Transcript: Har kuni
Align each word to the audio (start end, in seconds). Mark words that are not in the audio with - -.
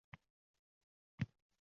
Har 0.03 0.17
kuni 1.19 1.33